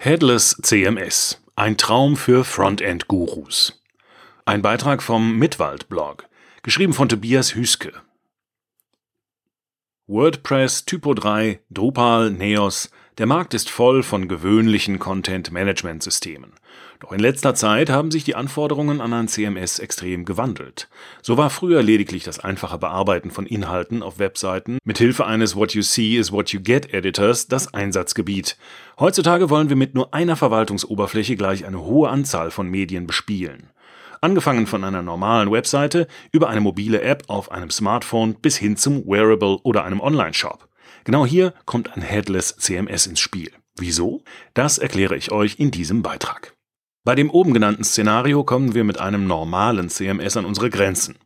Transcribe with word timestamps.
Headless 0.00 0.56
CMS. 0.62 1.42
Ein 1.56 1.76
Traum 1.76 2.16
für 2.16 2.44
Frontend-Gurus. 2.44 3.82
Ein 4.44 4.62
Beitrag 4.62 5.02
vom 5.02 5.36
Mitwald-Blog. 5.40 6.28
Geschrieben 6.62 6.92
von 6.92 7.08
Tobias 7.08 7.56
Hüske. 7.56 7.92
WordPress, 10.10 10.86
Typo 10.86 11.12
3, 11.12 11.60
Drupal, 11.68 12.30
Neos, 12.30 12.90
der 13.18 13.26
Markt 13.26 13.52
ist 13.52 13.68
voll 13.68 14.02
von 14.02 14.26
gewöhnlichen 14.26 14.98
Content-Management-Systemen. 14.98 16.54
Doch 17.00 17.12
in 17.12 17.20
letzter 17.20 17.54
Zeit 17.54 17.90
haben 17.90 18.10
sich 18.10 18.24
die 18.24 18.34
Anforderungen 18.34 19.02
an 19.02 19.12
ein 19.12 19.28
CMS 19.28 19.78
extrem 19.78 20.24
gewandelt. 20.24 20.88
So 21.20 21.36
war 21.36 21.50
früher 21.50 21.82
lediglich 21.82 22.24
das 22.24 22.38
einfache 22.38 22.78
Bearbeiten 22.78 23.30
von 23.30 23.44
Inhalten 23.44 24.02
auf 24.02 24.18
Webseiten 24.18 24.78
mit 24.82 24.96
Hilfe 24.96 25.26
eines 25.26 25.56
What 25.56 25.74
You 25.74 25.82
See 25.82 26.16
is 26.16 26.32
What 26.32 26.54
You 26.54 26.60
Get 26.62 26.94
Editors 26.94 27.46
das 27.46 27.74
Einsatzgebiet. 27.74 28.56
Heutzutage 28.98 29.50
wollen 29.50 29.68
wir 29.68 29.76
mit 29.76 29.94
nur 29.94 30.14
einer 30.14 30.36
Verwaltungsoberfläche 30.36 31.36
gleich 31.36 31.66
eine 31.66 31.82
hohe 31.82 32.08
Anzahl 32.08 32.50
von 32.50 32.66
Medien 32.70 33.06
bespielen. 33.06 33.68
Angefangen 34.20 34.66
von 34.66 34.84
einer 34.84 35.02
normalen 35.02 35.50
Webseite 35.50 36.08
über 36.32 36.48
eine 36.48 36.60
mobile 36.60 37.02
App 37.02 37.24
auf 37.28 37.52
einem 37.52 37.70
Smartphone 37.70 38.34
bis 38.34 38.56
hin 38.56 38.76
zum 38.76 39.06
Wearable 39.06 39.58
oder 39.62 39.84
einem 39.84 40.00
Online-Shop. 40.00 40.68
Genau 41.04 41.24
hier 41.24 41.54
kommt 41.64 41.96
ein 41.96 42.02
Headless 42.02 42.56
CMS 42.56 43.06
ins 43.06 43.20
Spiel. 43.20 43.52
Wieso? 43.76 44.22
Das 44.54 44.78
erkläre 44.78 45.16
ich 45.16 45.30
euch 45.30 45.58
in 45.58 45.70
diesem 45.70 46.02
Beitrag. 46.02 46.54
Bei 47.04 47.14
dem 47.14 47.30
oben 47.30 47.54
genannten 47.54 47.84
Szenario 47.84 48.44
kommen 48.44 48.74
wir 48.74 48.84
mit 48.84 49.00
einem 49.00 49.26
normalen 49.26 49.88
CMS 49.88 50.36
an 50.36 50.44
unsere 50.44 50.68
Grenzen. 50.68 51.16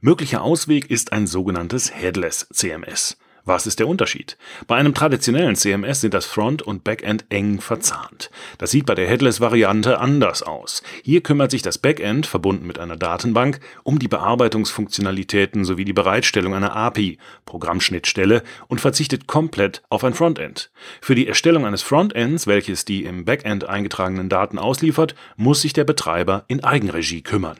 Möglicher 0.00 0.42
Ausweg 0.42 0.90
ist 0.90 1.12
ein 1.12 1.26
sogenanntes 1.26 1.94
Headless 1.94 2.48
CMS. 2.52 3.16
Was 3.44 3.66
ist 3.66 3.78
der 3.78 3.88
Unterschied? 3.88 4.36
Bei 4.66 4.76
einem 4.76 4.94
traditionellen 4.94 5.56
CMS 5.56 6.00
sind 6.00 6.14
das 6.14 6.26
Front 6.26 6.62
und 6.62 6.84
Backend 6.84 7.24
eng 7.30 7.60
verzahnt. 7.60 8.30
Das 8.58 8.70
sieht 8.70 8.86
bei 8.86 8.94
der 8.94 9.08
Headless-Variante 9.08 9.98
anders 9.98 10.42
aus. 10.42 10.82
Hier 11.02 11.22
kümmert 11.22 11.50
sich 11.50 11.62
das 11.62 11.78
Backend, 11.78 12.26
verbunden 12.26 12.66
mit 12.66 12.78
einer 12.78 12.96
Datenbank, 12.96 13.60
um 13.82 13.98
die 13.98 14.08
Bearbeitungsfunktionalitäten 14.08 15.64
sowie 15.64 15.84
die 15.84 15.92
Bereitstellung 15.92 16.54
einer 16.54 16.76
API, 16.76 17.18
Programmschnittstelle, 17.46 18.42
und 18.68 18.80
verzichtet 18.80 19.26
komplett 19.26 19.82
auf 19.88 20.04
ein 20.04 20.14
Frontend. 20.14 20.70
Für 21.00 21.14
die 21.14 21.26
Erstellung 21.26 21.64
eines 21.64 21.82
Frontends, 21.82 22.46
welches 22.46 22.84
die 22.84 23.04
im 23.04 23.24
Backend 23.24 23.68
eingetragenen 23.68 24.28
Daten 24.28 24.58
ausliefert, 24.58 25.14
muss 25.36 25.62
sich 25.62 25.72
der 25.72 25.84
Betreiber 25.84 26.44
in 26.48 26.62
Eigenregie 26.62 27.22
kümmern. 27.22 27.58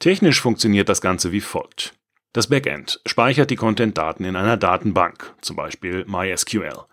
Technisch 0.00 0.40
funktioniert 0.40 0.88
das 0.88 1.00
Ganze 1.00 1.30
wie 1.30 1.42
folgt. 1.42 1.94
Das 2.32 2.46
Backend 2.46 3.00
speichert 3.06 3.50
die 3.50 3.56
Content-Daten 3.56 4.24
in 4.24 4.36
einer 4.36 4.56
Datenbank, 4.56 5.34
zum 5.40 5.56
Beispiel 5.56 6.04
MySQL. 6.06 6.84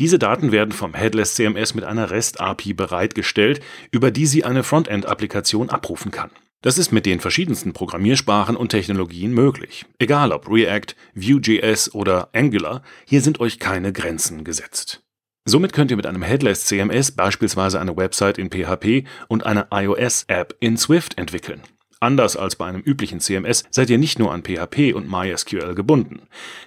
Diese 0.00 0.18
Daten 0.18 0.50
werden 0.50 0.72
vom 0.72 0.94
Headless 0.94 1.36
CMS 1.36 1.74
mit 1.74 1.84
einer 1.84 2.10
REST-API 2.10 2.72
bereitgestellt, 2.72 3.60
über 3.92 4.10
die 4.10 4.26
sie 4.26 4.44
eine 4.44 4.64
Frontend-Applikation 4.64 5.70
abrufen 5.70 6.10
kann. 6.10 6.30
Das 6.62 6.76
ist 6.76 6.90
mit 6.90 7.06
den 7.06 7.20
verschiedensten 7.20 7.72
Programmiersprachen 7.72 8.56
und 8.56 8.70
Technologien 8.70 9.32
möglich. 9.32 9.86
Egal 10.00 10.32
ob 10.32 10.50
React, 10.50 10.96
Vue.js 11.14 11.94
oder 11.94 12.28
Angular, 12.32 12.82
hier 13.06 13.20
sind 13.20 13.38
euch 13.38 13.60
keine 13.60 13.92
Grenzen 13.92 14.42
gesetzt. 14.42 15.04
Somit 15.44 15.72
könnt 15.72 15.92
ihr 15.92 15.96
mit 15.96 16.06
einem 16.06 16.22
Headless 16.22 16.66
CMS 16.66 17.12
beispielsweise 17.12 17.80
eine 17.80 17.96
Website 17.96 18.38
in 18.38 18.50
PHP 18.50 19.06
und 19.28 19.46
eine 19.46 19.68
iOS-App 19.70 20.56
in 20.58 20.76
Swift 20.76 21.16
entwickeln. 21.16 21.62
Anders 22.02 22.34
als 22.34 22.56
bei 22.56 22.64
einem 22.64 22.80
üblichen 22.80 23.20
CMS 23.20 23.64
seid 23.70 23.90
ihr 23.90 23.98
nicht 23.98 24.18
nur 24.18 24.32
an 24.32 24.42
PHP 24.42 24.94
und 24.94 25.10
MySQL 25.10 25.74
gebunden. 25.74 26.22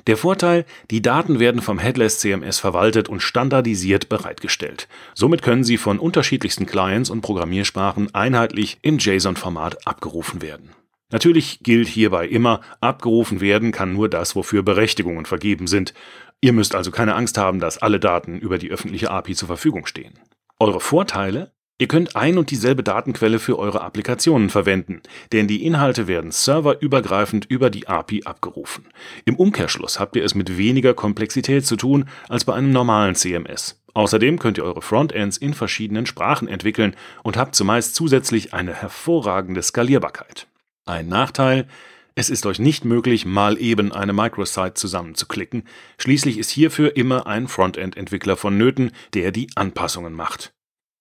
Der 0.05 0.15
Vorteil, 0.15 0.63
die 0.91 1.01
Daten 1.01 1.39
werden 1.39 1.61
vom 1.61 1.79
Headless 1.79 2.19
CMS 2.19 2.59
verwaltet 2.59 3.09
und 3.09 3.19
standardisiert 3.19 4.09
bereitgestellt. 4.09 4.87
Somit 5.15 5.41
können 5.41 5.63
sie 5.63 5.77
von 5.77 5.97
unterschiedlichsten 5.97 6.67
Clients 6.67 7.09
und 7.09 7.21
Programmiersprachen 7.21 8.13
einheitlich 8.13 8.77
im 8.83 8.99
JSON-Format 8.99 9.87
abgerufen 9.87 10.43
werden. 10.43 10.69
Natürlich 11.09 11.61
gilt 11.61 11.87
hierbei 11.87 12.27
immer, 12.27 12.61
abgerufen 12.79 13.41
werden 13.41 13.71
kann 13.71 13.93
nur 13.93 14.09
das, 14.09 14.35
wofür 14.35 14.61
Berechtigungen 14.61 15.25
vergeben 15.25 15.65
sind. 15.65 15.95
Ihr 16.41 16.53
müsst 16.53 16.75
also 16.75 16.91
keine 16.91 17.15
Angst 17.15 17.39
haben, 17.39 17.59
dass 17.59 17.79
alle 17.79 17.99
Daten 17.99 18.37
über 18.37 18.59
die 18.59 18.69
öffentliche 18.69 19.09
API 19.09 19.33
zur 19.33 19.47
Verfügung 19.47 19.87
stehen. 19.87 20.13
Eure 20.59 20.79
Vorteile? 20.79 21.53
Ihr 21.83 21.89
könnt 21.89 22.15
ein 22.15 22.37
und 22.37 22.49
dieselbe 22.49 22.81
Datenquelle 22.81 23.39
für 23.39 23.59
eure 23.59 23.81
Applikationen 23.81 24.49
verwenden, 24.49 25.01
denn 25.33 25.49
die 25.49 25.65
Inhalte 25.65 26.07
werden 26.07 26.31
serverübergreifend 26.31 27.43
über 27.49 27.69
die 27.69 27.89
API 27.89 28.23
abgerufen. 28.23 28.85
Im 29.25 29.35
Umkehrschluss 29.35 29.99
habt 29.99 30.15
ihr 30.15 30.23
es 30.23 30.33
mit 30.33 30.57
weniger 30.57 30.93
Komplexität 30.93 31.65
zu 31.65 31.75
tun 31.75 32.05
als 32.29 32.45
bei 32.45 32.53
einem 32.53 32.71
normalen 32.71 33.15
CMS. 33.15 33.83
Außerdem 33.93 34.39
könnt 34.39 34.57
ihr 34.57 34.63
eure 34.63 34.81
Frontends 34.81 35.35
in 35.35 35.53
verschiedenen 35.53 36.05
Sprachen 36.05 36.47
entwickeln 36.47 36.95
und 37.21 37.35
habt 37.35 37.53
zumeist 37.53 37.95
zusätzlich 37.95 38.53
eine 38.53 38.73
hervorragende 38.73 39.61
Skalierbarkeit. 39.61 40.47
Ein 40.85 41.09
Nachteil, 41.09 41.67
es 42.15 42.29
ist 42.29 42.45
euch 42.45 42.59
nicht 42.59 42.85
möglich, 42.85 43.25
mal 43.25 43.59
eben 43.59 43.91
eine 43.91 44.13
Microsite 44.13 44.75
zusammenzuklicken. 44.75 45.63
Schließlich 45.97 46.37
ist 46.37 46.49
hierfür 46.49 46.95
immer 46.95 47.27
ein 47.27 47.49
Frontend-Entwickler 47.49 48.37
vonnöten, 48.37 48.93
der 49.13 49.33
die 49.33 49.49
Anpassungen 49.55 50.13
macht. 50.13 50.53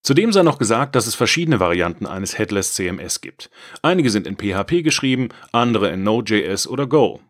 Zudem 0.02 0.32
sei 0.32 0.42
noch 0.42 0.58
gesagt, 0.58 0.96
dass 0.96 1.06
es 1.06 1.14
verschiedene 1.14 1.60
Varianten 1.60 2.06
eines 2.06 2.36
Headless 2.36 2.74
CMS 2.74 3.20
gibt. 3.20 3.50
Einige 3.82 4.10
sind 4.10 4.26
in 4.26 4.36
PHP 4.36 4.82
geschrieben, 4.82 5.28
andere 5.52 5.90
in 5.90 6.02
Node.js 6.02 6.66
oder 6.66 6.88
Go. 6.88 7.20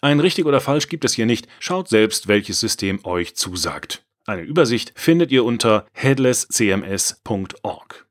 Ein 0.00 0.20
richtig 0.20 0.46
oder 0.46 0.62
falsch 0.62 0.88
gibt 0.88 1.04
es 1.04 1.12
hier 1.12 1.26
nicht, 1.26 1.46
schaut 1.60 1.88
selbst, 1.88 2.28
welches 2.28 2.60
System 2.60 3.04
euch 3.04 3.36
zusagt. 3.36 4.06
Eine 4.24 4.40
Übersicht 4.42 4.94
findet 4.96 5.30
ihr 5.30 5.44
unter 5.44 5.84
headlesscms.org. 5.92 8.05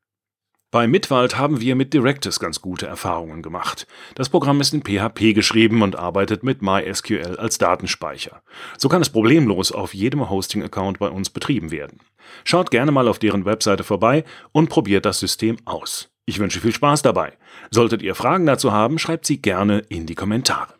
Bei 0.72 0.88
Mitwald 0.88 1.38
haben 1.38 1.62
wir 1.62 1.76
mit 1.76 1.94
Directus 1.94 2.40
ganz 2.40 2.60
gute 2.60 2.86
Erfahrungen 2.86 3.42
gemacht. 3.42 3.88
Das 4.16 4.30
Programm 4.30 4.60
ist 4.60 4.74
in 4.74 4.82
PHP 4.82 5.34
geschrieben 5.34 5.82
und 5.82 5.96
arbeitet 5.96 6.44
mit 6.44 6.62
MySQL 6.62 7.38
als 7.38 7.58
Datenspeicher. 7.58 8.42
So 8.78 8.90
kann 8.90 9.02
es 9.02 9.10
problemlos 9.10 9.72
auf 9.72 9.94
jedem 9.94 10.30
Hosting-Account 10.30 11.00
bei 11.00 11.08
uns 11.08 11.30
betrieben 11.30 11.72
werden. 11.72 12.00
Schaut 12.44 12.72
gerne 12.72 12.92
mal 12.92 13.08
auf 13.08 13.20
deren 13.20 13.46
Webseite 13.46 13.84
vorbei 13.84 14.26
und 14.52 14.70
probiert 14.70 15.06
das 15.06 15.20
System 15.20 15.58
aus. 15.66 16.10
Ich 16.26 16.40
wünsche 16.40 16.60
viel 16.60 16.74
Spaß 16.74 17.04
dabei. 17.04 17.38
Solltet 17.70 18.02
ihr 18.02 18.16
Fragen 18.16 18.46
dazu 18.46 18.72
haben, 18.72 18.98
schreibt 18.98 19.26
sie 19.26 19.42
gerne 19.42 19.80
in 19.90 20.08
die 20.08 20.16
Kommentare. 20.16 20.74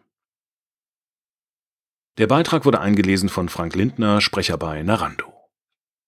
Der 2.18 2.28
Beitrag 2.28 2.66
wurde 2.66 2.80
eingelesen 2.80 3.30
von 3.30 3.50
Frank 3.50 3.76
Lindner, 3.76 4.22
Sprecher 4.22 4.58
bei 4.58 4.82
Narando. 4.84 5.35